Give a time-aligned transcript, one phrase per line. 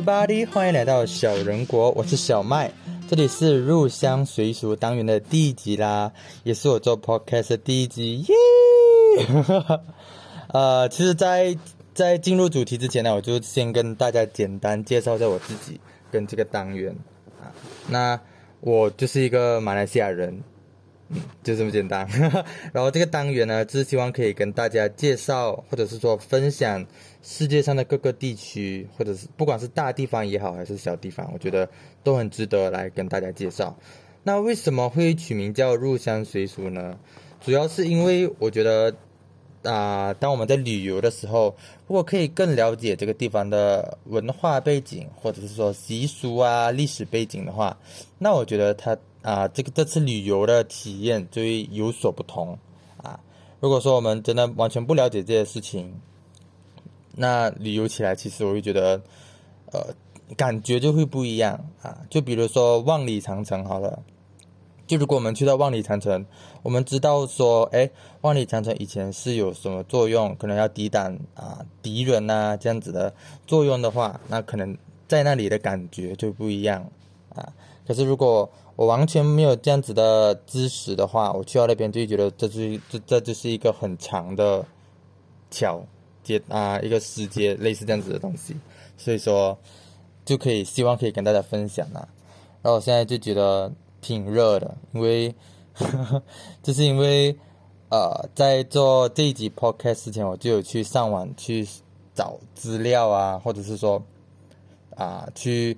[0.00, 2.72] everybody，欢迎来到小人国，我是小麦，
[3.06, 6.10] 这里是入乡随俗单元的第一集啦，
[6.42, 8.34] 也是我做 podcast 的第一集，耶！
[10.54, 11.54] 呃，其实，在
[11.92, 15.78] 在进入主题之前呢，我就先跟大家简单介绍一下我自己
[16.10, 16.96] 跟这个单元
[17.38, 17.52] 啊，
[17.86, 18.18] 那
[18.60, 20.42] 我就是一个马来西亚人。
[21.12, 22.08] 嗯，就这么简单。
[22.72, 26.86] 然后这个单元呢，就是希望可以跟大家介绍，或者是说分享
[27.22, 31.68] 世界上的各个地区，或者是不管是大地方也好，还是小地方，我觉得
[32.02, 33.76] 都很值得来跟大家介绍。
[34.22, 36.98] 那为什么会取名叫入乡随俗呢？
[37.40, 38.94] 主要是因为我觉得
[39.62, 41.54] 啊，当我们在旅游的时候，
[41.86, 47.76] 如果可以更了解这个地方的文化背景，或者是说习俗啊、历史背景的话，
[48.18, 48.96] 那我觉得它。
[49.22, 52.58] 啊，这个这次旅游的体验就会有所不同
[52.96, 53.20] 啊。
[53.60, 55.92] 如果说我们真的完全不了解这些事情，
[57.14, 59.00] 那旅游起来其实我会觉得，
[59.72, 59.86] 呃，
[60.36, 61.98] 感觉就会不一样啊。
[62.08, 64.02] 就比如说万里长城好了，
[64.86, 66.24] 就如果我们去到万里长城，
[66.62, 67.90] 我们知道说，哎，
[68.22, 73.12] 万里长城以前是有什么作用，可能要抵挡啊敌人呐这样子的
[73.46, 76.90] 作用的话，那可能在那里的感觉就不一样
[77.34, 77.52] 啊。
[77.86, 84.64] 可是如果我完全没有这样子的知识的话，我去到那边就觉得这是这这就是一个很长的
[85.50, 85.84] 桥
[86.48, 88.54] 啊，一个世界类似这样子的东西，
[88.98, 89.56] 所以说
[90.24, 92.06] 就可以希望可以跟大家分享啦。
[92.62, 95.34] 然后我现在就觉得挺热的，因为
[96.62, 97.34] 就是因为
[97.88, 101.66] 呃在做这一集 podcast 之前，我就有去上网去
[102.14, 104.02] 找资料啊，或者是说
[104.96, 105.76] 啊去。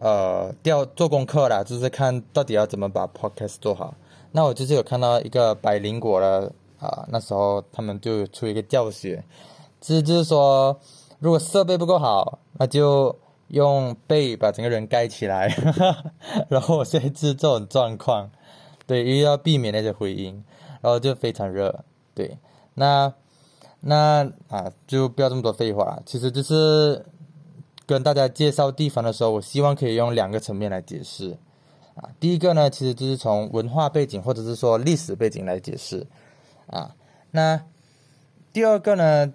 [0.00, 3.92] 呃，调做功课啦，就是看到底要怎么把 podcast 做好。
[4.30, 9.20] 那我就是有看到一个百灵果的啊，那时候他们就出一个教学，
[9.80, 10.78] 其实就是说，
[11.18, 13.14] 如果设备不够好，那就
[13.48, 15.54] 用被把整个人盖起来，
[16.48, 18.30] 然后设置这种状况，
[18.86, 20.44] 对，因为要避免那些回音，
[20.80, 21.84] 然后就非常热，
[22.14, 22.38] 对，
[22.74, 23.12] 那
[23.80, 27.04] 那啊，就不要这么多废话，其实就是。
[27.88, 31.34] 跟大家介绍地方的时候，我希望可以用两个层面来解释，
[31.94, 36.06] 啊，第一个呢，其实就是从文化背景或者是说历史背景来解释，
[36.66, 36.94] 啊，
[37.30, 37.58] 那
[38.52, 39.32] 第二个呢，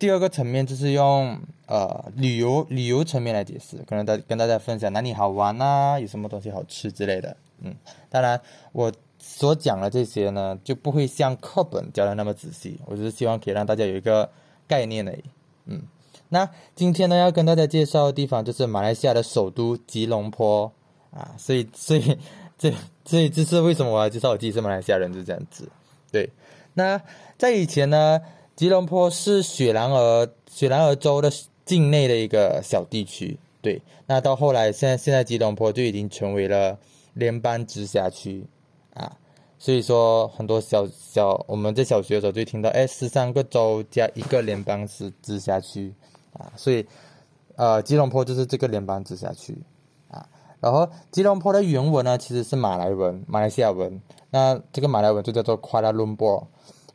[0.00, 7.76] 第二个层面就是用呃旅游旅游层面来解释，可能大跟大家分享哪里好玩啊，有什么东西好吃之类的，嗯，
[8.08, 8.40] 当然
[8.72, 14.30] 我所讲的这些呢，就不会像课本教的那么仔细，我只是希望可以让大家有一个
[14.66, 15.22] 概念而已，
[15.66, 15.82] 嗯。
[16.32, 20.72] 那今天呢，要跟大家介绍的地方就是马来西亚的首都吉隆坡
[21.10, 22.16] 啊，所以， 所以，
[22.56, 22.72] 这，
[23.04, 25.68] 所以这是为什么我要介绍我自己是马来西亚人，就这样子。
[26.12, 26.30] 对，
[26.74, 27.02] 那
[27.36, 28.20] 在以前呢，
[28.60, 31.32] 吉隆坡是雪兰莪雪兰莪州的
[31.64, 33.38] 境内的一个小地区。
[33.62, 36.78] 对，那到后来，现在现在吉隆坡就已经成为了
[37.14, 38.44] 联邦直辖区
[38.92, 39.16] 啊，
[39.58, 45.94] 所以说很多小小我们在小学的时候就听到，哎，十三个州加一个联邦是直辖区。
[46.34, 46.84] 啊，所以，
[47.56, 49.56] 呃，吉隆坡就是这个联邦直辖区，
[50.10, 50.28] 啊，
[50.60, 56.44] 然后吉隆坡的原文呢其实是马来文，马来西亚文，那这个马来文就叫做 Kuala Lumpur，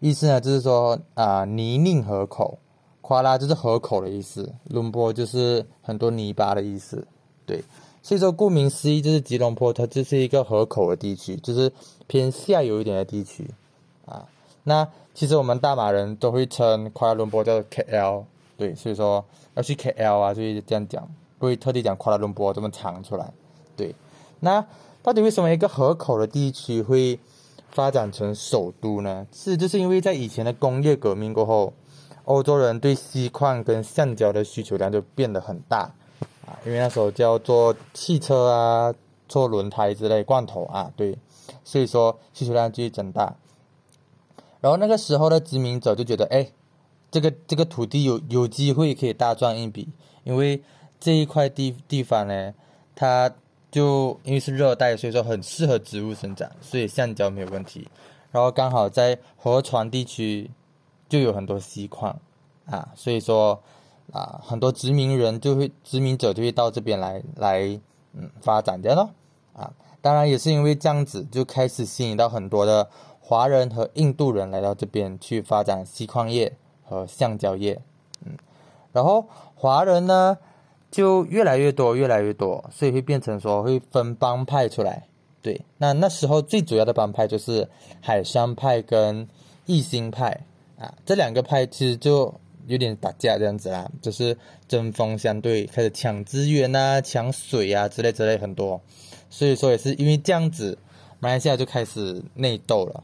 [0.08, 2.60] 意思呢就是说啊泥泞河口
[3.02, 7.08] ，Kuala 就是河口的意思伦坡就是很多泥巴的意思，
[7.48, 7.64] 对，
[8.04, 11.72] 所以说顾名思义就是吉隆坡它就是一个河口的地区，就是
[12.06, 13.50] 偏下游一点的地区，
[14.06, 14.28] 啊，
[14.64, 18.26] 那其实我们大马人都会称 Kuala Lumpur 叫做 KL。
[18.58, 21.06] 对，所以说要去 KL 啊，就会这样讲，
[21.40, 23.34] 不会特地讲夸拉伦坡这么长出来。
[23.76, 23.94] 对，
[24.40, 24.66] 那
[25.04, 27.20] 到底为什么一个河口的地区会
[27.75, 29.28] 发展成首都呢？
[29.31, 31.74] 是就是因为在以前的工业革命过后，
[32.24, 35.94] 欧洲人对锡矿跟橡胶的需求量就变得很大
[36.47, 38.91] 啊，因为那时候叫做汽车啊、
[39.28, 41.16] 做轮胎之类罐头啊，对，
[41.63, 43.36] 所以说需求量就会增大。
[44.60, 46.50] 然后那个时候的殖民者就觉得，哎。
[47.12, 49.88] 这个这个土地有有机会可以大赚一笔，
[50.25, 50.62] 因为
[51.00, 52.54] 这一块地地方呢，
[52.94, 53.33] 它
[53.75, 57.86] 就因为是热带，所以说很适合植物生长，所以橡胶没有问题。
[58.31, 60.50] 然后刚好在河床地区
[61.10, 62.18] 就有很多锡矿
[62.66, 63.62] 啊，所以说
[64.13, 67.60] 啊，很多殖民人就会殖民者就会到这边来来
[68.13, 69.10] 嗯发展的咯
[69.51, 69.69] 啊。
[70.01, 72.88] 当然也是因为这样子，就开始吸引到很多的
[73.19, 76.56] 华人和印度人来到这边去发展锡矿业。
[76.88, 77.81] 和橡胶业，
[78.24, 78.38] 嗯，
[78.94, 79.25] 然后
[79.56, 80.38] 华人呢
[80.92, 85.08] 就越来越多，越来越多，所以会变成说会分帮派出来。
[85.42, 87.70] 对，那那时候最主要的帮派就是
[88.02, 89.28] 海山派跟
[89.66, 90.42] 异星派
[90.80, 92.34] 啊，这两个派其实就
[92.66, 94.36] 有点打架这样子啦，就是
[94.68, 98.82] 针锋相对，开始抢资源啊、抢水啊之类之类很多，
[99.30, 100.78] 所以说也是因为这样子，
[101.20, 103.04] 马来西亚就开始内斗了。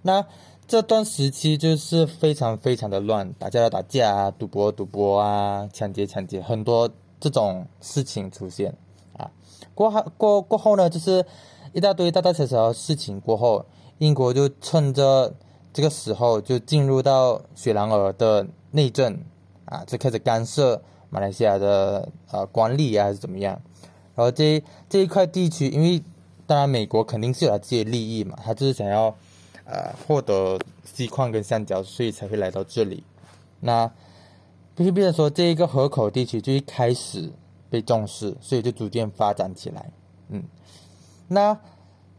[0.00, 0.24] 那
[0.66, 6.88] 这段时期就是非常非常的乱，打架打架啊，赌博赌博啊，抢劫抢劫，很多
[7.22, 8.74] 这种事情出现
[9.16, 9.30] 啊。
[9.74, 11.24] 过后过过后呢，就是
[11.72, 13.64] 一大堆大大小小的事情过后，
[13.98, 15.32] 英国就趁着
[15.72, 19.16] 这个时候就进入到雪兰莪的内政
[19.66, 23.60] 啊，就开始干涉马来西亚的呃管理啊，还是怎么样。
[24.16, 26.02] 然后这这一块地区，因为
[26.46, 29.14] 当然美国肯定是有他自己的利益嘛，他就是想要。
[29.64, 33.04] 呃，获得锡矿跟橡胶，所以才会来到这里。
[33.60, 33.88] 那
[34.74, 37.30] 必须变成说，这一个河口地区就一开始
[37.68, 39.90] 被重视，所以就逐渐发展起来。
[40.28, 40.42] 嗯，
[41.28, 41.58] 那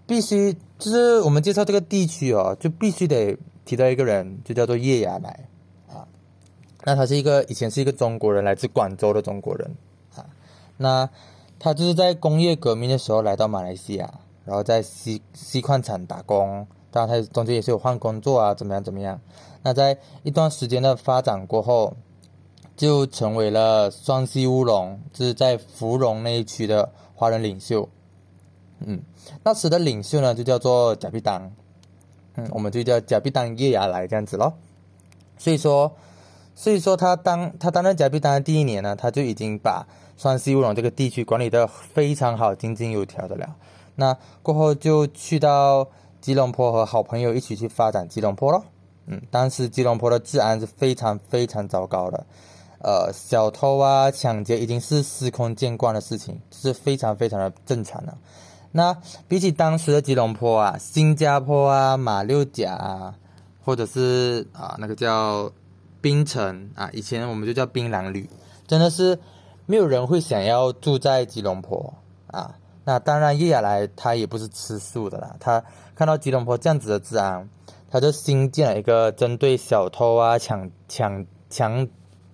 [0.05, 5.47] 必须就是我们介绍这个地区哦，就必须得提到一个人，就叫做叶亚来
[5.89, 6.07] 啊。
[6.83, 9.75] 那他是一个以前是一个中国人，来自广州的中国人
[10.15, 10.25] 啊。
[10.77, 11.09] 那
[11.57, 16.67] 他就是在工业革命的时候来到马来西亚，然后在锡锡矿产打工。
[16.91, 19.19] 当然，他中间也是有换工作啊，怎么样怎么样？
[19.63, 21.95] 那在一段时间的发展过后，
[22.75, 27.87] 就成为了双溪乌龙，就是在芙蓉那一区的华人领袖。
[28.79, 29.01] 嗯，
[29.43, 31.51] 那时的领袖呢，就叫做贾碧当。
[32.35, 34.53] 嗯，我们就叫贾碧当叶雅来这样子咯。
[35.37, 35.91] 所以说，
[36.55, 39.87] 所以说他当他担任贾碧当的第一年呢，他就已经把
[40.17, 43.55] 双溪乌龙这个地区管理的非常好，井井有条的了。
[43.95, 45.87] 那过后就去到。
[46.23, 48.63] 吉隆坡和好朋友一起去发展吉隆坡咯。
[49.07, 52.25] 嗯，当时吉隆坡的治安是非常非常糟糕的，
[52.83, 58.15] 呃，小偷啊、抢劫已经是司空见惯的事情，是非常非常的正常的。
[58.71, 58.95] 那
[59.27, 63.15] 比起当时的吉隆坡啊、新加坡啊、马六甲啊，
[63.63, 65.51] 或者是啊那个叫
[66.01, 68.29] 槟城啊，以前我们就叫槟榔屿，
[68.67, 69.17] 真的是
[69.65, 71.93] 没有人会想要住在吉隆坡
[72.27, 72.55] 啊。
[72.85, 75.63] 那当然，叶亚来他也不是吃素的啦，他。
[75.95, 77.47] 看到吉隆坡这样子的治安，
[77.91, 81.87] 他就新建了一个针对小偷啊、抢抢抢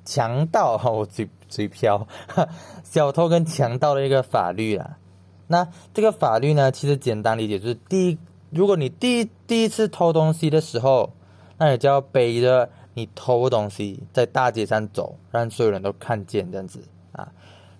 [0.09, 2.07] 强盗，我嘴嘴飘，
[2.83, 4.97] 小偷跟强盗的一个法律啦。
[5.45, 8.17] 那这个法律呢，其实简单理解就是：第一，
[8.50, 11.11] 如果你第一第一次偷东西的时候，
[11.59, 17.31] 那你就要背着你偷东西在大街上走，让所有人都看见这样子啊。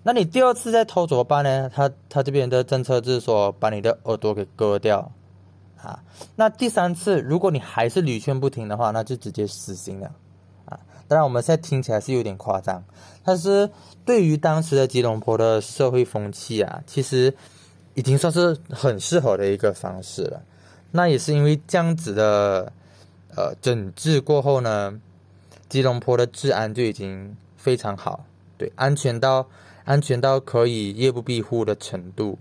[0.03, 1.67] 那你第二次再偷怎么办呢？
[1.73, 5.11] 他他这边的政策就是说，把你的耳朵给割掉。
[5.81, 6.03] 啊，
[6.35, 10.11] 那第三次，如果你还是屡劝不听的话，那就直接死刑了。
[11.09, 12.81] 当然我们现在听起来是有点夸张，
[13.25, 13.69] 但是
[14.06, 17.33] 对于当时的吉隆坡的社会风气啊，其实
[17.95, 20.41] 已经算是很适合的一个方式了。
[20.91, 22.71] 那也是因为这样子的
[23.35, 25.01] 呃整治过后呢，
[25.67, 28.23] 吉隆坡的治安就已经非常好，
[28.57, 29.47] 对，安全到
[29.83, 32.38] 安全到可以夜不闭户的程度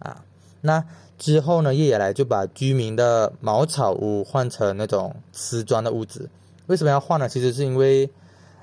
[0.00, 0.24] 啊，
[0.60, 0.84] 那。
[1.18, 6.30] 之后呢，叶也来就把居民的茅草屋换成那种瓷砖的屋子。
[6.68, 7.28] 为什么要换呢？
[7.28, 8.08] 其实是因为，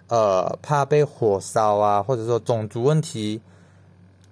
[0.08, 3.42] 呃，怕被火烧啊，或者说种族问题，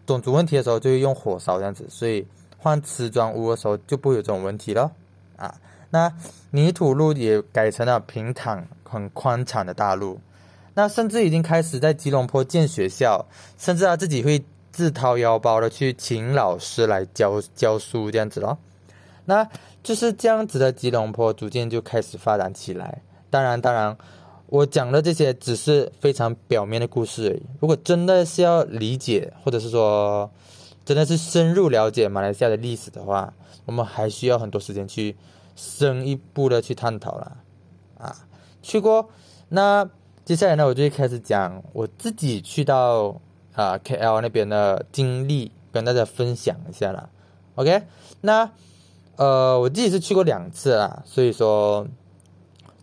[0.07, 1.85] 种族问题的时候就会用火烧这样子。
[1.89, 2.25] 所以
[2.57, 4.89] 换瓷砖屋的时候就不会有这种问题了
[5.35, 5.53] 啊。
[5.89, 6.12] 那
[6.51, 10.19] 泥土路也改成了平坦、很宽敞的大路。
[10.74, 13.25] 那甚至已经开始在吉隆坡建学校，
[13.57, 14.43] 甚至他自己会。
[14.74, 18.57] 自掏腰包的去请老师来教教书这样子咯，
[19.25, 19.48] 那
[19.83, 23.03] 就是这样子的吉隆坡逐渐就开始发展起来。
[23.33, 23.97] 当然，当然，
[24.45, 27.41] 我讲的这些只是非常表面的故事而已。
[27.59, 30.29] 如果真的是要理解，或者是说
[30.85, 33.33] 真的是深入了解马来西亚的历史的话，
[33.65, 35.15] 我们还需要很多时间去
[35.55, 37.37] 深一步的去探讨了。
[37.97, 38.15] 啊，
[38.61, 39.09] 去过，
[39.49, 39.89] 那
[40.23, 43.19] 接下来呢，我就开始讲我自己去到。
[43.55, 47.07] 啊，K L 那边的经历跟大家分享一下啦。
[47.53, 47.83] OK，
[48.21, 48.49] 那
[49.15, 51.85] 呃，我自己是去过两次啦，所以说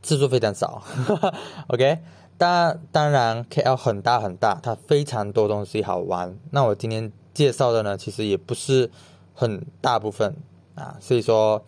[0.03, 0.83] 次数非常少。
[1.69, 1.99] OK，
[2.39, 6.37] 当当然 K L 很大很大，它非常多东西好玩。
[6.51, 8.91] 那我今天介绍的呢，其实也不是
[9.35, 10.37] 很大部分
[10.75, 11.65] 啊，所以说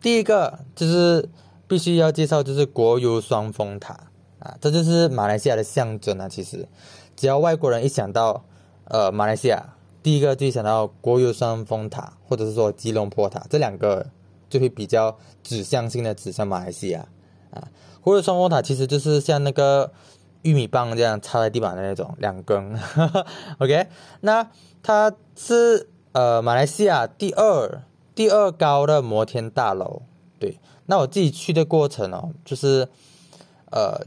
[0.00, 1.28] 第一个就是
[1.66, 3.94] 必须要介绍，就是国油双峰塔
[4.38, 6.66] 啊，这就是马来西亚的象征啊，其实。
[7.16, 8.42] 只要外国人一想到，
[8.84, 14.06] 呃，马来西亚，第一个就想到国有双峰塔，或者是说吉隆坡塔，这两个
[14.48, 17.06] 就会比较指向性的指向马来西亚
[17.52, 17.68] 啊。
[18.00, 19.92] 或者双峰塔其实就是像那个
[20.42, 22.78] 玉米棒这样插在地板的那种两根。
[23.58, 23.86] OK，
[24.20, 24.50] 那
[24.82, 27.82] 它是呃马来西亚第二
[28.14, 30.02] 第二高的摩天大楼。
[30.38, 32.88] 对，那我自己去的过程哦，就是
[33.70, 34.06] 呃。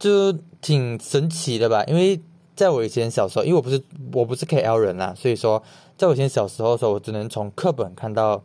[0.00, 0.32] 就
[0.62, 2.18] 挺神奇的吧，因为
[2.56, 3.82] 在我以前小时候，因为我不是
[4.14, 5.62] 我不是 KL 人啦，所以说
[5.98, 8.42] 在我以前小时候的时候，我只能从课本看到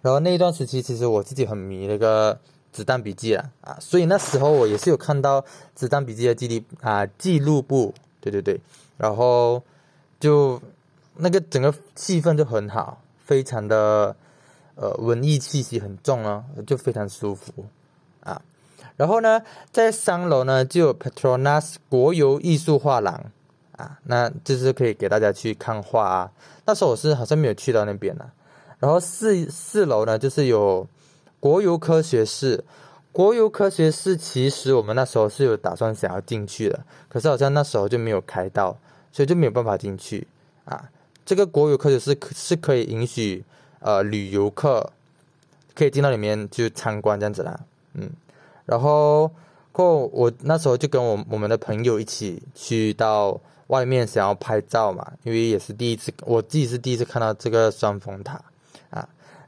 [0.02, 2.38] 然后那一段时期，其实我自己很迷那个
[2.72, 8.58] 子弹笔记了啊，所以那时候我也是有看到子弹笔记的记录啊记录簿，对对对，
[8.96, 9.62] 然后
[10.18, 10.60] 就
[11.16, 14.16] 那个整个气氛就很好，非常的
[14.74, 17.52] 呃文艺气息很重哦，就非常舒服
[18.24, 18.40] 啊。
[18.96, 23.22] 然后呢，在三楼呢就有 Petronas 国有艺术画廊
[23.76, 26.30] 啊，那就是可以给大家去看画啊。
[26.64, 28.30] 那时候我是好像没有去到那边呢。
[28.78, 30.86] 然后四四楼呢就是有
[31.42, 32.62] 国有科学室，
[33.10, 38.78] 国有科学室其实我们那时候是有打算想要进去的，可是好像那时候就没有开到，
[39.10, 40.24] 所以就没有办法进去
[40.64, 40.88] 啊。
[41.26, 43.42] 这个国有科学室是可以允许
[43.80, 44.88] 呃旅游客
[45.74, 47.58] 可以进到里面去参观这样子啦，
[47.94, 48.08] 嗯。
[48.64, 49.28] 然后
[49.72, 58.40] 过我那时候就跟我我们的朋友一起去到外面想要拍照嘛，因为也是第一次，我自己是第一次看到这个双峰塔。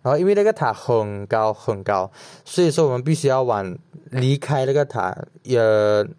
[0.05, 2.09] 然后因为那个塔很高很高，
[2.45, 3.77] 所以说我们必须要往
[4.11, 5.59] 离开那个塔也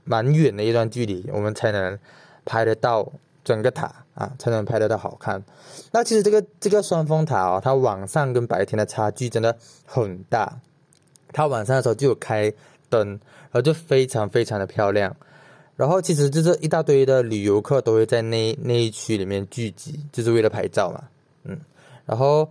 [0.04, 1.98] 蛮远的一段距离，我们才能
[2.44, 3.10] 拍得到
[3.44, 5.42] 整个塔啊，才能拍得到好看。
[5.92, 10.60] 那其实这个这个双峰塔哦，它晚上跟白天的差距真的很大，
[11.32, 12.52] 它晚上的时候就有开。
[12.88, 15.14] 灯，然后就非常非常的漂亮，
[15.76, 21.04] 然后其实就是一大堆的旅游客都会在那那一区里面聚集，就是为了拍照嘛，
[21.46, 21.60] 嗯，
[22.06, 22.48] 然后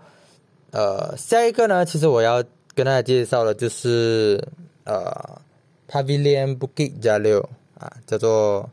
[0.75, 2.43] 呃下一个呢，其实我要
[2.75, 4.43] 跟大家介绍的就是
[4.83, 5.41] 呃
[5.89, 7.47] Pavilion Bukit Jalil
[7.79, 8.69] 啊，叫做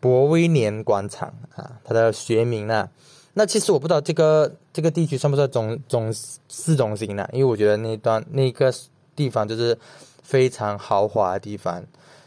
[0.00, 2.90] 博威年广场啊，它的学名呢，
[3.34, 6.12] 那其实我不知道这个这个地区算不算中中
[6.48, 7.28] 市中心呢？
[7.32, 8.74] 因为我觉得那段那个
[9.14, 9.78] 地方就是。
[10.24, 11.84] 非常豪华的地方，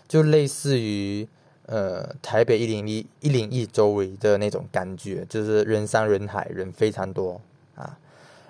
[0.08, 1.28] 就类似于
[1.66, 7.42] 呃台北一零一一零一周围的那种感觉，就是人山人海，人非常多
[7.74, 7.98] 啊。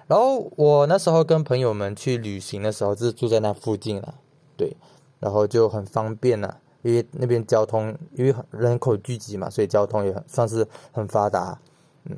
[0.07, 4.15] 然后我那时候跟朋友们去旅行的时候，就是住在那附近了，
[4.57, 4.75] 对，
[5.19, 11.59] 然后就很方便了，因为那边交通因为人口聚集嘛，所以交通也很算是很发达，
[12.05, 12.17] 嗯。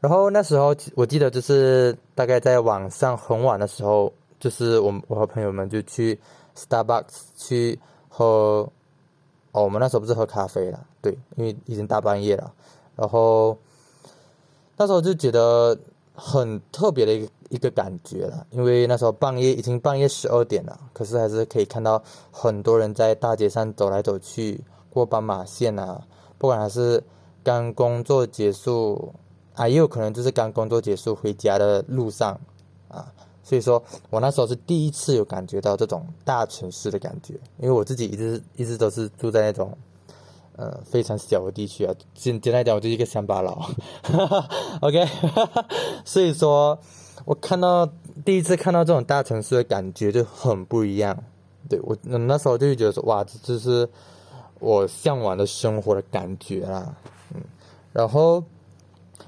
[0.00, 6.18] 然后那时候我记得就是大概在晚上很晚的时候，就是我我和朋友们就去。
[6.58, 7.06] Starbucks
[7.36, 8.68] 去喝，
[9.52, 12.52] 哦，我们那时候不是喝咖啡了，对，因为已经大半夜了，
[12.96, 13.56] 然后
[14.76, 15.78] 那时候就觉得
[16.20, 24.60] 很特别的一个一个感觉了，因为那时候半夜已经半夜十二点了，可是还是可以看到很多人在大街上走来走去，
[24.90, 26.04] 过斑马线啊，
[26.36, 27.00] 不管还是
[27.44, 29.14] 刚工作结束
[29.54, 32.38] 啊，也有可能就是刚工作结束回家的路上
[32.88, 33.12] 啊。
[33.44, 39.72] 所以说我那时候是第一次有感觉到这种大城市的感觉，因为我自己一直一直都是住在那种，
[40.58, 41.94] 呃，非常小的地区啊。
[42.14, 43.70] 简简单讲，我就是一个乡巴佬。
[44.82, 45.06] OK，
[46.04, 46.78] 所以说
[47.24, 47.88] 我看到
[48.24, 51.16] 第一次看到这种大城市的感觉就很不一样。
[51.68, 53.88] 对我那时候就觉得说，哇，这就是
[54.58, 56.94] 我向往的生活的感觉啦。
[57.34, 57.40] 嗯，
[57.94, 58.44] 然后。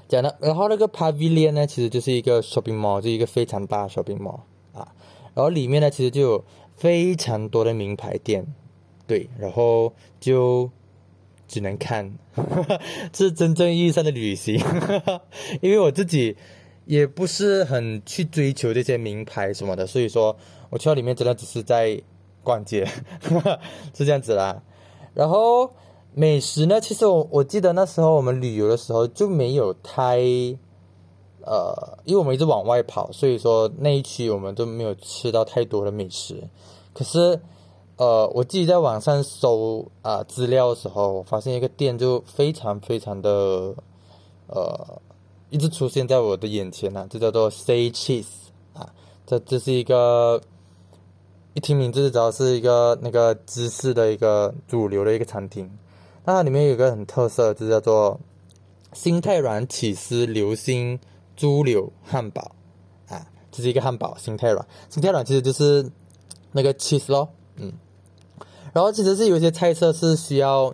[0.07, 4.41] 讲的，然后那个 Pavilion 呢，其实就是一个 shopping mall，就是一个非常大的 shopping mall
[4.73, 4.85] 啊。
[5.33, 6.43] 然后里面呢，其实就有
[6.75, 8.45] 非常多的名牌店，
[9.07, 10.69] 对，然后就
[11.51, 12.17] 只能看，
[13.11, 14.55] 这是真正意义上的旅行。
[15.59, 16.37] 因为我自己
[16.85, 20.37] 也不是很去追求这些名牌什么的，所以说
[20.69, 22.01] 我去到里面真的只是在
[22.41, 22.85] 逛街，
[23.93, 24.63] 是这样子啦。
[25.13, 25.69] 然后
[26.13, 30.19] 美食呢，其实我我记得那时候我们旅游的时候就没有太，
[31.41, 36.47] 呃，因为我们一直往外跑，所以说那一区我们都没有吃到太多的美食。
[36.93, 37.41] 可是，
[38.01, 43.75] 呃，我自己在网上搜啊资料的时候，我发现一个店就非常非常的，
[44.47, 44.99] 呃。
[45.51, 48.25] 一直出现在我的眼前呐，这叫做 Say Cheese
[48.73, 48.89] 啊，
[49.27, 50.41] 这这是一个
[51.53, 55.69] 一听名字就知道是一个那个芝士的一个主流的一个餐厅。
[56.23, 58.17] 那它里面有个很特色，就叫做
[58.93, 60.97] 心太软起司流心
[61.35, 62.55] 猪柳汉堡
[63.09, 65.85] 啊，这是一个汉堡，心太软，心太软其实就是
[66.53, 67.27] 那个 cheese 咯，
[67.57, 67.73] 嗯，
[68.73, 70.73] 然后其实是有些菜色是需要。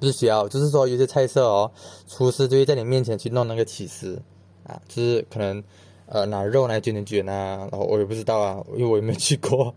[0.00, 1.70] 不是需要，就是说有些菜色哦，
[2.08, 4.20] 厨师就会在你面前去弄那个起司
[4.66, 5.62] 啊，就是可能
[6.06, 9.72] 呃拿肉来卷卷卷啊，然后我也不知道啊，因 为我也没去过。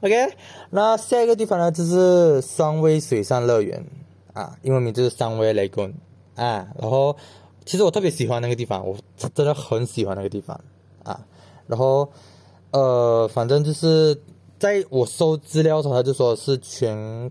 [0.00, 0.34] OK，
[0.70, 3.84] 那下一个地方呢，就是双威水上乐园
[4.32, 5.92] 啊，英文名就是双威雷公
[6.34, 6.66] 啊。
[6.80, 7.14] 然后
[7.66, 8.96] 其实我特别喜欢那个地方，我
[9.34, 10.58] 真的很喜欢那个地方
[11.04, 11.20] 啊。
[11.68, 12.10] 然后
[12.72, 14.18] 呃，反正就是
[14.58, 17.30] 在我搜资料的时候，他就说是全。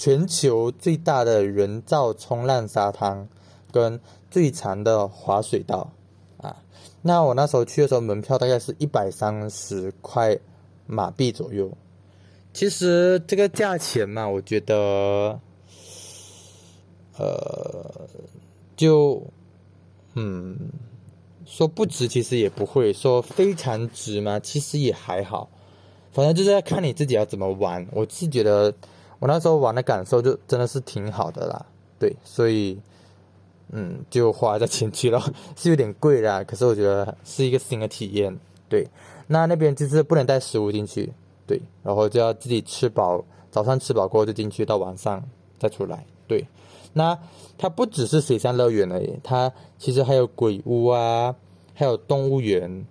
[0.00, 3.28] 全球最大的人造冲浪沙滩，
[3.72, 3.98] 跟
[4.30, 5.90] 最长的滑水道
[6.36, 6.54] 啊！
[7.02, 10.38] 那我那时候去的时候，门票大概是一百三十块
[10.86, 11.68] 马币左右。
[12.54, 15.40] 其实这个价钱嘛，我觉得，
[17.16, 18.08] 呃，
[18.76, 19.20] 就
[20.14, 20.56] 嗯，
[21.44, 25.50] 说不值，其实也不会说非常值嘛，其实也还好。
[26.18, 27.86] 反正就是要看你自己要怎么玩。
[27.92, 28.74] 我是觉得。
[29.20, 31.66] 我那时候玩的感受就真的是挺好的啦，
[31.98, 32.78] 对，所以，
[33.72, 35.20] 嗯，就花这钱去了，
[35.58, 38.86] 是有点贵啦，可是我觉得是一个新的体验，对。
[39.26, 41.12] 那那边就是不能带食物进去，
[41.48, 45.20] 对，然后就要自己吃饱，早上吃饱过后就进去，到晚上
[45.58, 46.46] 再出来，对。
[46.92, 47.18] 那
[47.58, 51.34] 它不只是水上乐园而已，它其实还有鬼屋啊，
[51.74, 52.86] 还有动物园，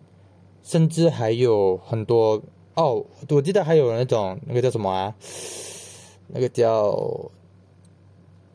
[0.62, 2.42] 甚至还有很多
[2.78, 5.16] 哦，我记得还有那种那个叫什么啊？
[6.28, 7.32] 那个叫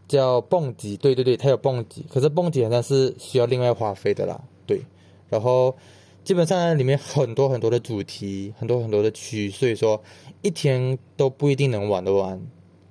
[0.07, 4.81] 叫蹦极，对对对，它有蹦极，可是蹦极好像是需要另外花费的啦，对。
[5.29, 5.75] 然后
[6.23, 10.01] 基本上里面很多很多的主题，很多很多的区，所以说
[10.43, 12.41] 一天都不一定能玩得完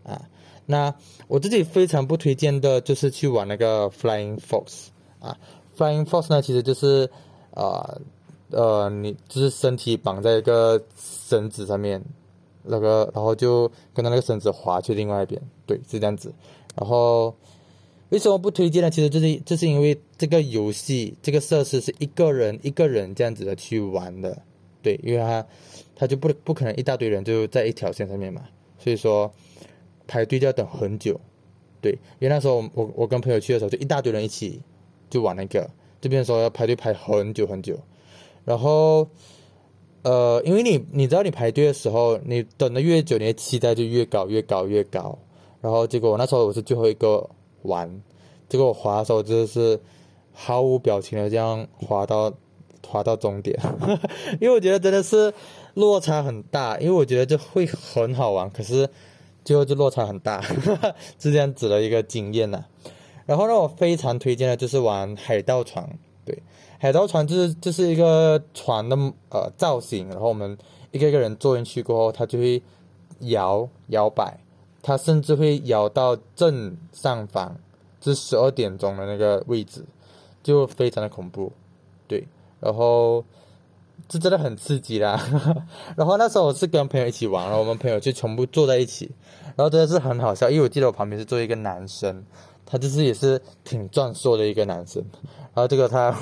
[0.04, 0.28] 啊。
[0.66, 0.94] 那
[1.30, 4.88] 我自己非常不推荐的就是去玩那个 Flying Fox
[5.20, 5.38] 啊
[5.78, 7.10] ，Flying Fox 呢其实就是
[7.54, 8.02] 啊呃
[8.52, 12.02] 呃你就是身体绑在一个绳子上面。
[12.64, 16.32] 那个，然后就跟着那个绳子滑去另外一边，对，是这样子。
[16.76, 17.36] 然后
[18.10, 18.92] 为什么不推荐呢？
[18.92, 24.40] 其实就是就是因为这个游戏这个设施是一个人一个人这样子的去玩的，
[24.84, 25.44] 对，因为他
[25.96, 28.44] 他就不不可能一大堆人就在一条线上面嘛，
[28.78, 29.34] 所以说
[30.06, 31.20] 排队就要等很久，
[31.82, 31.94] 对。
[32.20, 34.62] 因为那时候我我跟朋友去的时候，就一大堆人一起
[35.10, 35.68] 就玩那个，
[36.00, 37.76] 这边说要排队排很久很久，
[38.46, 39.08] 然后。
[40.04, 45.16] 呃，因为你你知道，你排队的时候，你等的越久，你的期待就越高，越高，越高。
[45.62, 47.30] 然后结果我那时候我是最后一个
[47.62, 48.02] 玩，
[48.50, 49.80] 结果我滑的时候真的是
[50.34, 52.34] 毫无表情的这样滑到
[52.88, 53.56] 滑到终点，
[54.40, 55.32] 因为我觉得真的是
[55.76, 58.90] 落差很大，因为我觉得这会很好玩，可是
[59.46, 60.42] 最后就落差很大，
[61.22, 62.66] 是这样子的一个经验呐。
[63.28, 65.88] 然后呢，我非常推荐的就是玩海盗船，
[66.82, 68.98] 海盗船就是就是一个船的
[69.30, 70.58] 呃造型，然后我们
[70.90, 72.60] 一个一个人坐进去过后，它就会
[73.20, 74.40] 摇摇摆，
[74.82, 77.56] 它甚至会摇到正上方，
[78.02, 79.86] 是十二点钟的那个位置，
[80.42, 81.52] 就非常的恐怖，
[82.08, 82.28] 对，
[82.60, 83.24] 然后
[84.10, 85.24] 这真的很刺激啦。
[85.96, 89.12] 然后那时候我是跟朋友一起玩，然后我们朋友就全部坐在一起，
[89.56, 92.26] 然后真的是很好笑，因为我记得我旁边是坐一个男生，
[92.66, 95.06] 他就是也是挺壮硕的一个男生，
[95.54, 96.18] 然后这个他。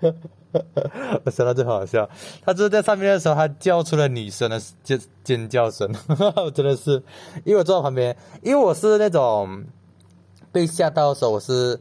[1.24, 2.08] 我想到最好笑，
[2.44, 5.88] 他就是在上面的时候，他叫出了女生的尖尖叫声，
[6.36, 7.02] 我真的是，
[7.44, 9.64] 因为我坐在旁边，因为我是那种
[10.50, 11.78] 被吓到的时候，我是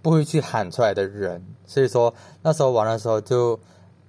[0.00, 3.58] 不会去喊出来的人，所以说那时候玩的时候，就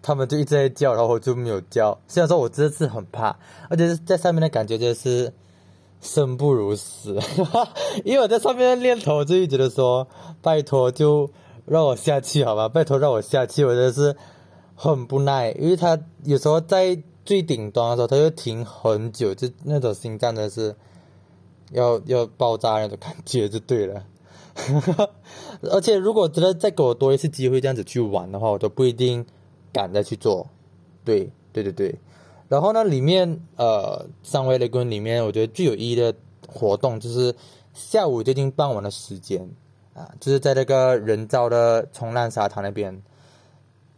[0.01, 1.99] 他们就一直在叫，然后我就没有叫。
[2.07, 3.35] 虽然说我真的是很怕，
[3.69, 5.33] 而且在上面的感觉就是
[5.99, 7.19] 生不如死，
[8.05, 10.07] 因为我在上面练头，就一直的说
[10.41, 11.29] 拜托就。
[11.69, 14.15] 让我下去好吧，拜托让我下去，我真的是
[14.75, 20.75] 很不耐，因为他有时候在最顶端的时候，他就停很久，就那种心脏的是
[21.71, 24.03] 要 要爆炸那种感觉就对了。
[25.71, 29.25] 而且如果真的再给我多一次机会这样子去玩的话，我都不一定
[29.71, 30.47] 敢再去做。
[31.05, 31.95] 对对对对。
[32.47, 36.13] 然后呢，里面呃，三维雷公里面，我觉得最有意义的
[36.47, 37.35] 活动就是
[37.73, 39.47] 下午接近傍晚的时间
[40.19, 43.01] 就是在那个人造的冲浪沙滩那边，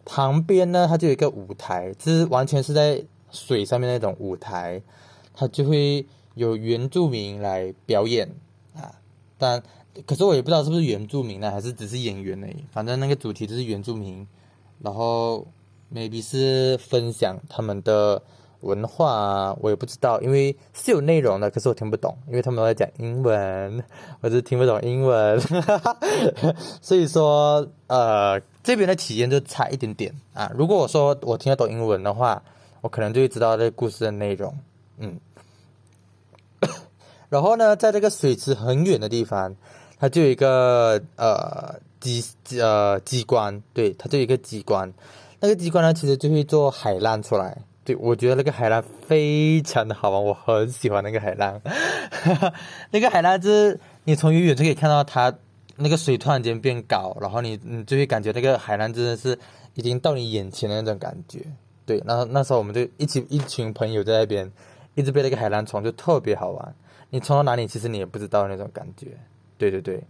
[0.05, 4.81] 旁边呢，它就有一个舞台，就是完全是在水上面那种舞台，
[5.33, 8.29] 它就会有原住民来表演
[8.75, 8.95] 啊，
[9.37, 9.61] 但
[10.05, 14.27] 可是我也不知道是不是原住民呢，还是只是演员而已，反正那个主题就是原住民，
[14.79, 15.47] 然后
[15.93, 18.21] maybe 是分享他们的。
[18.61, 23.83] 文化，我也不知道，因为是有内容的，可是我听不懂，因为他们都在讲英文，
[24.21, 25.39] 我就听不懂英文，
[26.81, 30.51] 所以说呃这边的体验就差一点点啊。
[30.55, 32.41] 如果我说我听得懂英文的话，
[32.81, 34.57] 我可能就会知道这故事的内容，
[34.97, 35.19] 嗯。
[37.29, 39.55] 然后呢，在这个水池很远的地方，
[39.97, 42.23] 它就有一个呃机
[42.59, 44.93] 呃机关，对，它就有一个机关，
[45.39, 47.57] 那个机关呢，其实就会做海浪出来。
[47.83, 51.59] 对，我觉得那个海浪非常的好玩，我很喜欢那个海浪。
[52.91, 55.33] 那个海浪是，你从远远就可以看到它
[55.77, 59.35] 那个水突然间变高，然后你你就会感觉那个海浪真的是
[59.73, 61.39] 已经到你眼前的那种感觉。
[61.83, 64.51] 对，然后那时候我们就一起一群朋友在那边，
[64.93, 66.75] 一直被那个海浪冲，就特别好玩。
[67.09, 69.07] 你冲到哪里，其实你也不知道那种感觉。
[69.57, 70.03] 对对对，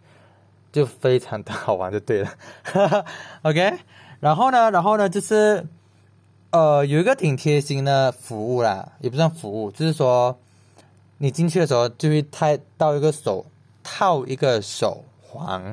[0.73, 2.35] 就非常的好玩，就对了。
[3.43, 3.79] OK，
[4.19, 5.65] 然后呢，然后呢，就是。
[6.51, 10.37] 呃，有一个挺贴心的服务啦，也不算服务，就是说，
[11.17, 13.45] 你进去的时候就会套到一个手
[13.81, 15.63] 套一个手环，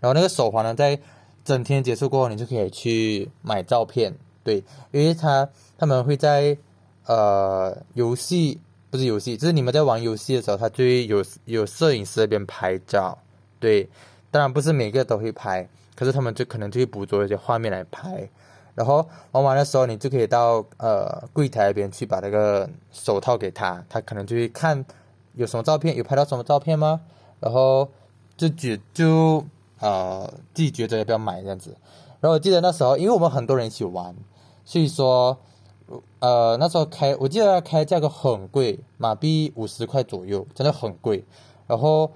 [0.00, 0.98] 然后那个手环呢，在
[1.46, 4.14] 整天结束过后，你就可以去买照片，
[4.44, 6.54] 对，因为他他们会在
[7.06, 8.60] 呃游戏
[8.90, 13.16] 不是游戏，就是你们在玩游戏的时候，他就会有有摄影师那边拍照，
[13.58, 13.88] 对，
[14.30, 18.28] 当然不是每个都会拍，可是他们就可能就会捕捉一些画面来拍。
[18.78, 24.84] 然后玩完的时候，你就可以到呃柜台那边去把那个手套给他，他可能就会看
[25.34, 27.00] 有什么照片，有拍到什么照片吗？
[27.40, 27.88] 然后
[28.36, 29.44] 就觉就
[29.80, 31.76] 呃自己觉得要不要买这样子。
[32.20, 34.14] 然后我记得那时候，因为我们很多人一起玩，
[34.64, 35.36] 所以说
[36.20, 41.24] 呃那时候开，我记得开价格很贵，马币五十块左右，真的很贵。
[41.66, 42.12] 然后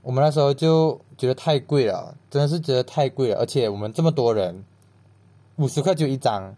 [0.00, 4.64] 我们那时候就觉得太贵了，真的是觉得太贵了，而且我们这么多人。
[5.58, 6.54] 五十块就一张，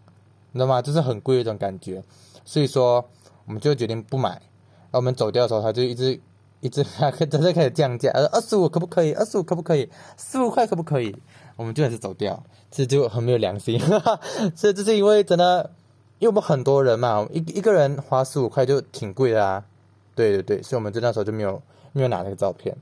[0.51, 0.81] 你知道吗？
[0.81, 2.03] 就是很贵的一种感觉，
[2.45, 3.03] 所以说
[3.45, 4.29] 我们就决定不买。
[4.29, 6.19] 然后我们走掉的时候，他就一直
[6.59, 6.83] 一直
[7.29, 9.13] 真的开始降价，二十五可不可以？
[9.13, 9.89] 二十五可不可以？
[10.17, 11.15] 十五块可不可以？
[11.55, 13.79] 我们就还是走掉，这就很没有良心。
[14.55, 15.71] 所以这是因为真的，
[16.19, 19.65] 因为我们很多人嘛，一一个人花十五块就挺贵的啊。
[20.13, 21.61] 对对对，所以我们就那时候就没有
[21.93, 22.75] 没有拿那个照片，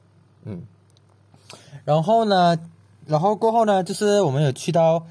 [0.43, 0.63] 嗯。
[1.85, 2.59] 然后呢，
[3.05, 5.05] 然后过后呢，就是我们有去到。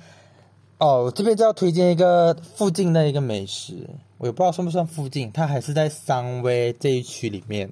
[0.79, 3.75] 哦，这边就要推荐一个附近的一个美食，
[4.17, 7.69] 我也不知道算不算附近，它还是在三威这一区里面，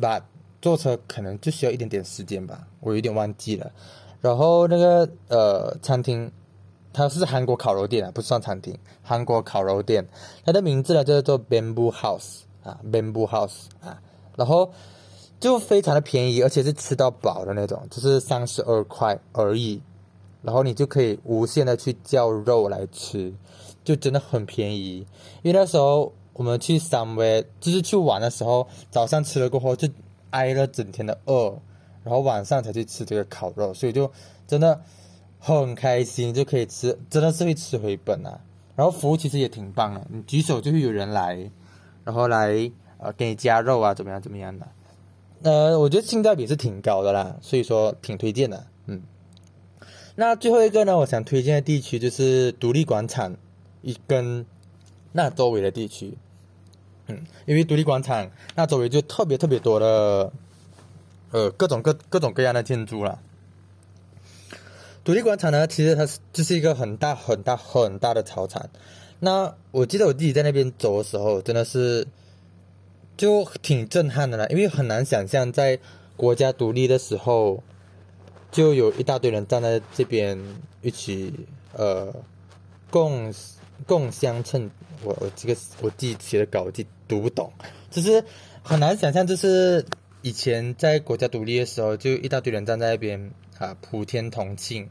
[0.00, 0.24] 把
[0.62, 3.72] 坐车可能就需要一点点时间吧，我有点忘记了。
[4.20, 6.30] 然后那个呃餐厅，
[6.92, 10.06] 它是韩国烤肉店啊，不算餐厅，韩国烤肉店，
[10.44, 14.00] 它的名字呢叫做 Bamboo House 啊，Bamboo House 啊，
[14.36, 14.72] 然后
[15.40, 19.82] 就非常的便宜，而且是吃到饱的那种，就是三十二块而已。
[20.42, 23.32] 然后你就可以无限的去叫肉来吃，
[23.84, 25.06] 就真的很便宜。
[25.42, 29.88] 因为那时候我们去三威，就是去玩的时候，早上吃了过后就
[30.30, 31.58] 挨了整天的饿，
[32.02, 34.10] 然后晚上才去吃这个烤肉，所以就
[34.46, 34.80] 真的
[35.38, 38.40] 很开心，就可以吃，真的是会吃回本啊。
[38.76, 41.50] 然后服务其实也挺棒的，你举手就会有人来，
[42.04, 44.66] 然后来呃给你加肉啊，怎么样怎么样的。
[45.42, 49.02] 呃，我觉得性价比是挺高的啦，所以说挺推荐的，嗯。
[50.20, 53.34] 那最后一个呢，我想推荐的地区就是独立广场，
[53.80, 54.44] 一跟
[55.12, 56.12] 那周围的地区，
[57.06, 60.30] 嗯，因为独立广场那周围就特别特别多的，
[61.30, 63.18] 呃，各种各各种各样的建筑了。
[65.02, 68.68] 独立广场呢，其实它是就是一个很大很大很大的操场。
[69.20, 72.06] 那我记得我自己在那边走的时候，真的是
[73.16, 75.78] 就挺震撼的了，因为很难想象在
[76.14, 77.62] 国家独立的时候。
[78.50, 80.38] 就有一大堆人站在这边
[80.82, 81.32] 一起，
[81.72, 82.14] 呃，
[82.90, 83.32] 共
[83.86, 84.70] 共相称。
[85.02, 87.50] 我我这个我自己写的稿我自己读不懂，
[87.90, 88.22] 就是
[88.62, 89.82] 很难想象，就是
[90.20, 94.90] 以前在国家独立的时候，就一大堆人站在那边啊，普天同庆，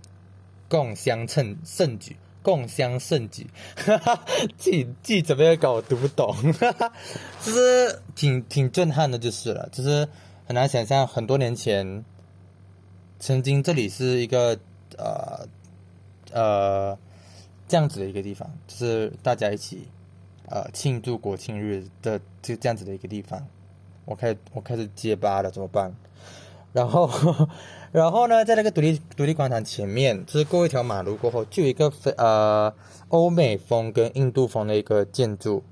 [0.67, 3.45] 共相称盛举，共襄盛举，
[3.75, 4.25] 哈哈，
[4.57, 6.91] 自己自己怎么样搞我读不懂，哈哈，
[7.43, 10.07] 就是挺挺震撼的，就是了，就是
[10.47, 12.03] 很难想象很多年前。
[13.19, 14.57] 曾经这里是一个
[14.97, 15.45] 呃
[16.31, 16.97] 呃
[17.67, 19.87] 这样子的一个地方，就是大家一起
[20.47, 23.45] 呃庆祝国庆日的就这样子的一个地方。
[24.05, 25.93] 我开我开始结巴了，怎么办？
[26.73, 27.09] 然后
[27.91, 32.73] 然后呢，在那个独立独立广场前面，就是过一条马路过后，就有一个非呃
[33.09, 35.63] 欧美风跟印度风的一个建筑。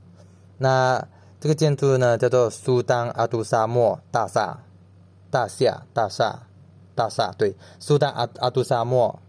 [0.58, 1.08] 那
[1.40, 4.58] 这个建筑呢，叫做苏丹阿杜沙漠大厦，
[5.30, 6.47] 大厦大厦
[6.98, 9.20] 大厦，对，苏丹阿阿杜沙漠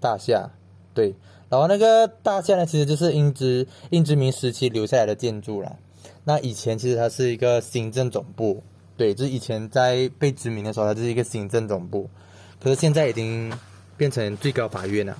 [0.00, 0.48] 大厦，
[0.94, 1.14] 对。
[1.50, 5.76] 然后那个大厦呢，其实就是英殖英殖民时期留下来的建筑了。
[6.24, 8.62] 那以前其实它是一个行政总部，
[8.96, 12.08] 对，就是以前在被殖民的时候，它就是一个行政总部。
[12.62, 13.52] 可是现在已经
[13.96, 15.16] 变成最高法院了，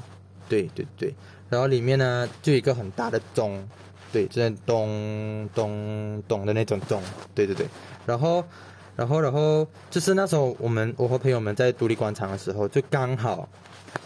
[0.48, 1.14] 对对对。
[1.48, 3.66] 然后里面呢，就一个很大的钟，
[4.12, 7.02] 对，就是咚咚咚的那种钟，
[7.34, 7.66] 对对对。
[8.06, 8.44] 然后，
[9.00, 13.48] 然后，然后就是那时候我们我和朋友们在独立广场的时候，就刚好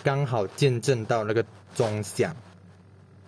[0.04, 1.44] 刚好见证到那个。
[1.76, 2.32] 钟响，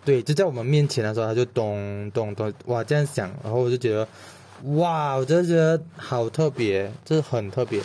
[0.05, 4.07] 对，就在我们面前的时候，他就咚咚咚，哇，这样响，然后我就觉得，
[4.75, 7.81] 哇，我真的觉得好特别，就是很特别。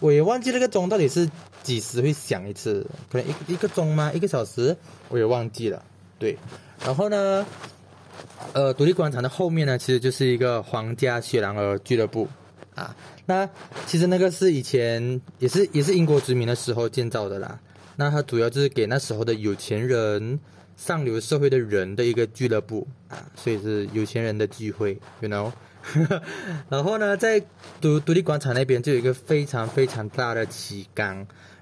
[0.00, 1.30] 我也忘记那个钟到底是
[1.62, 4.10] 几时会响一次，可能一一个钟吗？
[4.12, 4.76] 一个小时？
[5.10, 5.80] 我也忘记了。
[6.18, 6.36] 对，
[6.84, 7.46] 然后呢，
[8.52, 12.26] 呃，独立广场的后面呢，其实就是一个皇家雪狼儿俱乐部
[12.80, 12.96] 啊。
[13.26, 13.48] 那
[13.86, 17.58] 其实那个是以前也是也是英国殖民的时候建造的啦。
[17.96, 20.40] 那它主要就是给那时候的有钱人、
[20.76, 25.52] 上流社会的人的一个俱乐部啊，所以是有钱人的聚会，you know。
[26.68, 27.42] 然后呢，在
[27.80, 31.16] 独独立广场那边就有一个非常非常大的旗杆，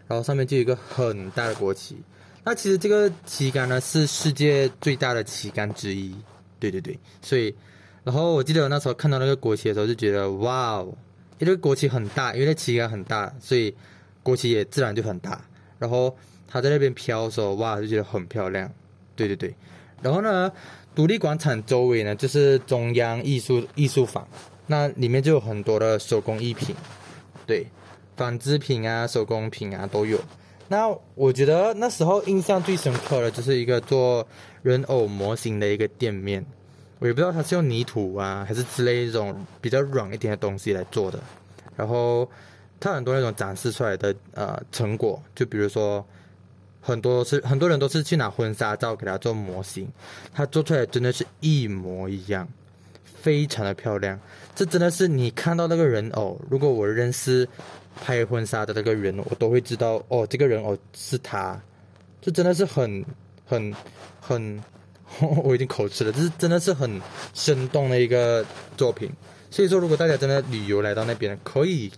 [0.08, 1.96] 然后上面就有一个很大的国旗。
[2.44, 6.14] 那其实这个旗杆呢是世界最大的旗杆之一，
[6.58, 6.98] 对对对。
[7.22, 7.54] 所以，
[8.02, 10.92] 然后我记得我那时候看到那个国旗的时候就觉得，哇哦，
[11.38, 13.74] 因为国旗很大，因为那旗杆很大，所以
[14.22, 15.40] 国旗也自然就很大。
[15.78, 18.70] 然后他在那边飘的时候，哇，就觉得很漂亮。
[19.14, 19.54] 对对对。
[20.02, 20.50] 然后呢，
[20.94, 24.26] 独立广场周围呢就是中央艺术艺术坊，
[24.66, 26.74] 那里面就有很多的手工艺品，
[27.46, 27.66] 对，
[28.16, 30.18] 纺织品啊、手工品啊都有。
[30.68, 34.26] 那我觉得那时候印象最深刻的，就是一个做
[34.62, 36.44] 人偶模型的一个店面。
[36.98, 41.18] 我也不知道它是用泥土啊，还是之类一种比较软一点的东西来做的。
[41.76, 42.28] 然后。
[42.80, 46.06] 它很多那种展示出来的呃成果，就比如说
[46.80, 49.88] 很多是很多人都是去拿婚纱照给他做模型，
[50.32, 52.46] 他做出来真的是一模一样，
[53.02, 54.16] 非常的漂亮。
[54.54, 57.48] 这真的是你看到那个人偶，如果我认识
[58.00, 61.60] 拍婚纱的那个人，我都会知道哦，这个人偶是他。
[62.20, 63.04] 这真的是很
[63.44, 63.74] 很
[64.20, 64.62] 很，
[65.44, 67.00] 我已经口吃了，这是真的是很
[67.34, 68.44] 生动的一个
[68.76, 69.10] 作品。
[69.50, 71.90] 所以说，如果大家真的旅游来到那边，可以。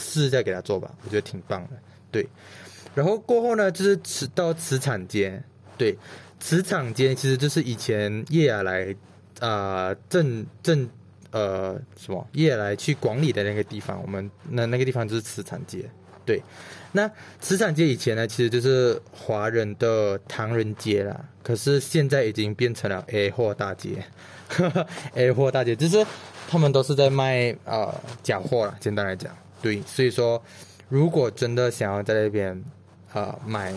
[0.00, 1.70] 试再给他做吧，我觉得挺棒的。
[2.12, 2.24] 对，
[2.94, 5.42] 然后过后呢，就是慈到磁场街。
[5.76, 5.98] 对，
[6.38, 8.94] 磁场街其实就是以前叶雅来
[9.40, 10.88] 啊正正
[11.32, 14.00] 呃什么叶雅来去管理的那个地方。
[14.00, 15.90] 我们那那个地方就是磁场街。
[16.28, 16.42] 对，
[16.92, 17.10] 那
[17.40, 21.18] 慈善街以前呢，其实就是华人的唐人街啦。
[21.42, 24.04] 可是现在已经变成了 A 货大街。
[25.14, 26.04] A 货大街就是
[26.46, 28.76] 他们都是在卖呃假货了。
[28.78, 29.34] 简单来讲。
[29.62, 30.42] 对，所以说，
[30.90, 32.62] 如果真的想要在那边，
[33.14, 33.72] 呃，买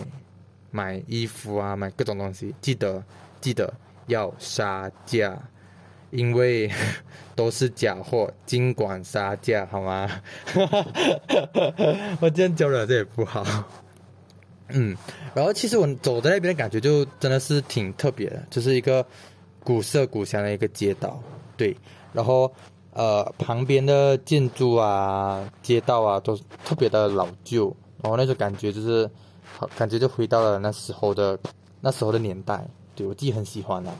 [0.70, 3.02] 买衣服啊，买各种东西，记得
[3.40, 3.72] 记得
[4.08, 5.42] 要杀价，
[6.12, 6.70] 因为
[7.34, 10.08] 都是假货，尽管杀价，好吗？
[12.22, 13.44] 我今天教了这也不好。
[14.68, 14.96] 嗯，
[15.34, 19.04] 然后其实我走在那边的感觉就真的是挺特别的，就是一个
[19.64, 21.20] 古色古香的一个街道，
[21.56, 21.76] 对，
[22.12, 22.52] 然后。
[22.94, 29.10] 呃，旁边的建筑啊、街道啊，都特别的老旧，然后那种感觉就是，
[29.78, 31.38] 感觉就回到了那时候的
[31.80, 32.62] 那时候的年代，
[32.94, 33.94] 对我自己很喜欢啊。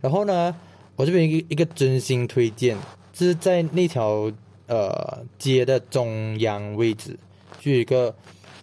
[0.00, 0.54] 然后呢，
[1.00, 2.76] 我这边一个一个真心推荐，
[3.14, 4.30] 就是在那条
[4.66, 7.18] 呃街的中央位置，
[7.58, 8.14] 就有一个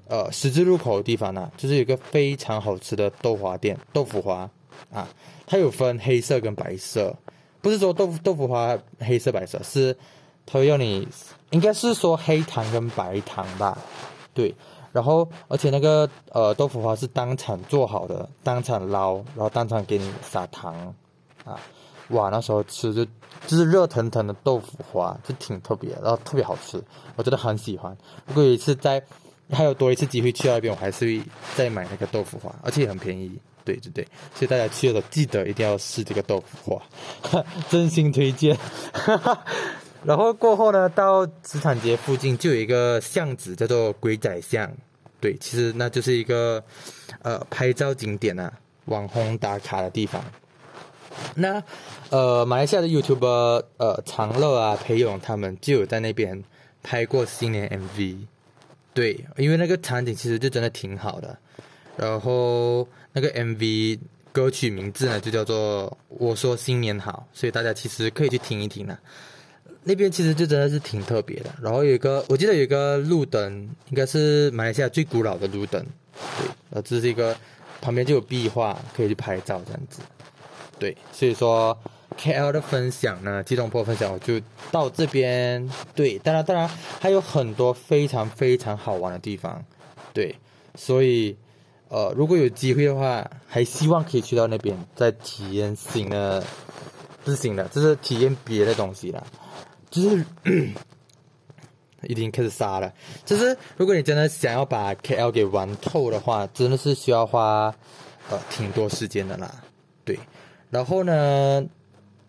[0.07, 4.47] 呃十字路口的地方呢，就是有一个非常好吃的豆花店，豆腐花
[4.93, 5.09] 啊，
[5.47, 7.15] 它有分黑色跟白色。
[7.59, 9.97] 不是说豆腐豆腐花黑色白色，是
[10.45, 11.07] 他要你
[11.49, 13.75] 应该是说黑糖跟白糖吧，
[14.35, 14.53] 对，
[14.91, 20.93] 然后而且那个呃豆腐花是当场做好的，当场捞，然后当场给你撒糖
[21.43, 21.59] 啊，
[22.09, 23.05] 哇，那时候吃就
[23.45, 26.81] 就是热腾腾的豆腐花，就挺特别，然后特别好吃，
[27.15, 27.95] 我真的很喜欢。
[28.25, 29.01] 如果有一次再
[29.51, 31.21] 还有多一次机会去那边，我还是会
[31.55, 33.37] 再买那个豆腐花，而且也很便宜。
[33.65, 36.81] 对对对，所以大家去了记得一定要试这个豆腐
[37.21, 38.57] 花， 真心推荐。
[40.05, 44.71] 然后过后呢，到磁场街附近就有一个巷子叫做鬼仔巷，
[45.19, 46.63] 对，其实那就是一个
[47.23, 48.49] 呃拍照景点啊，
[48.85, 50.23] 网红打卡的地方。
[51.35, 51.63] 那
[52.09, 56.43] 呃，马来西亚的 YouTuber 呃长乐啊、裴勇他们就有在那边
[56.83, 58.17] 拍过新年 MV。
[58.93, 61.37] 对，因为那个场景其实就真的挺好的。
[61.95, 63.99] 然后那个 MV
[64.31, 68.97] 歌曲名字呢就叫做《我说新年好》，所以大家其实可以去听一听呢。
[69.83, 71.49] 那边其实就真的是挺特别的。
[71.61, 75.83] 然后有一个，我记得有一个路灯，应该是马来西亚最古老的路灯。
[76.37, 77.35] 对，呃，这是一个
[77.81, 80.01] 旁边就有壁画，可以去拍照这样子。
[80.79, 81.77] 对，所以说
[82.17, 84.39] KL 的分享呢，吉隆坡分享我就
[84.71, 85.67] 到这边。
[85.95, 89.63] 对，当然当然还有很多非常非常好玩的地方。
[90.13, 90.35] 对，
[90.75, 91.35] 所以
[91.89, 96.43] 呃，如果有机会的话，还希望可以去到那边再体验新的，
[97.23, 99.23] 不是新的，就是体验别的东西啦。
[99.89, 100.25] 就是
[102.03, 102.93] 已经开始杀了。
[103.25, 107.73] 就是如果你真的想要把 KL 给玩透的话，真的是需要花
[108.29, 109.63] 呃挺多时间的啦。
[110.05, 110.19] 对。
[110.69, 111.65] 然后呢，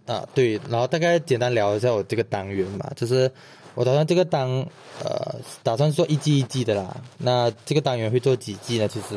[0.07, 3.31] 啊对，然后大概简单聊一下我这个单元吧，就是
[3.74, 4.48] 我打算这个单
[5.03, 6.96] 呃打算做一季一季的啦。
[7.18, 8.87] 那这个单元会做几季呢？
[8.88, 9.16] 其实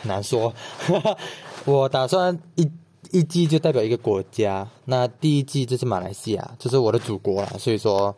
[0.00, 0.52] 很难说。
[1.64, 2.70] 我打算一
[3.10, 7.52] 一季就代表一个国家，那第一季就是马来西亚，就是我的祖国啦。
[7.58, 8.14] 所以说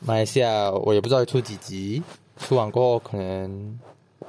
[0.00, 2.02] 马来西亚我也不知道会出几集，
[2.38, 3.78] 出完过后可能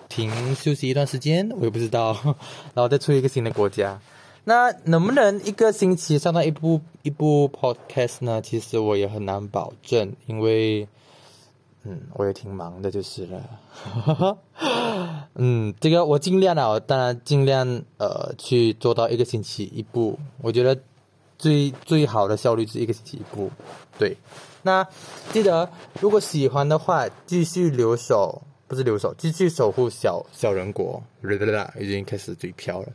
[0.08, 2.16] 停休息一段时间，我也不知道，
[2.74, 4.00] 然后再出一个新的国家。
[4.48, 8.42] 那能不能一个星期上到一部一部 podcast 呢？
[8.42, 10.88] 其实我也很难保证，因为，
[11.84, 14.38] 嗯，我也挺忙的，就是了。
[15.34, 20.18] 嗯，这个我尽量啊，当然尽量呃去做到一个星期一部。
[20.42, 20.80] 我觉得
[21.40, 23.50] 最最好的效率是一个星期一部。
[23.98, 24.16] 对，
[24.62, 24.88] 那
[25.34, 25.68] 记得
[26.00, 31.02] 如果喜欢的话，继续留守，不是留守，继续守护小小人国。
[31.22, 32.90] 啦，已经开始嘴飘了。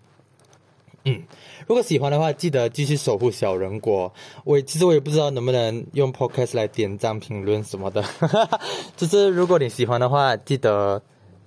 [1.05, 1.23] 嗯，
[1.67, 4.13] 如果喜欢的话，记得继续守护小人国。
[4.45, 8.05] 我其实我也不知道能不能用 podcast 来点赞、评论什么的。
[8.99, 11.01] 就是如果你喜欢的话，记得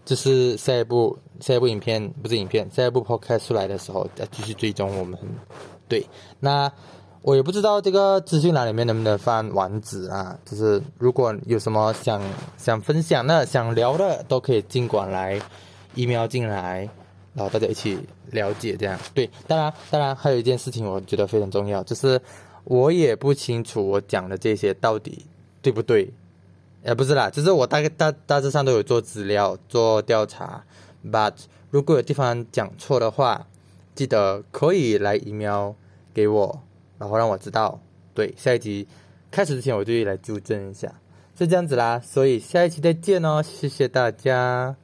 [0.03, 5.19] 就是下一部下一部影片不是影片，下一部 podcast 出来的时候再继续追踪我们。
[5.87, 6.03] 对，
[6.39, 6.71] 那
[7.21, 10.35] 我也不知道这个资讯栏里面能不能放网址啊。
[10.43, 12.19] 就是如果有什么想
[12.57, 15.39] 想分享的、想聊的，都可以尽管来
[15.93, 16.89] email 进来。
[17.33, 17.97] 然后大家一起
[18.31, 22.21] 了解这样，对，当然，当然还有一件事情，我觉得非常重要，就是
[22.63, 25.25] 我也不清楚我讲的这些到底
[25.61, 26.07] 对不对，
[26.85, 30.63] 也不是啦，就是我大概大大致上都有做资料做调查
[31.05, 31.33] ，but
[31.71, 33.47] 如果有地方讲错的话，
[33.95, 35.71] 记得可以来 email
[36.13, 36.61] 给我，
[36.99, 37.79] 然后让我知道，
[38.13, 38.87] 对，下一集
[39.31, 40.93] 开始之前我就来纠正一下，
[41.37, 44.75] 是这样子啦，所以下一期再见哦，谢谢大家。